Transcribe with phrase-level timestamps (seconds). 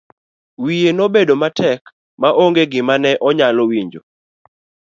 [0.63, 1.81] Wiye nobedo matek
[2.21, 4.01] ma onge gima ne onyalo winjo.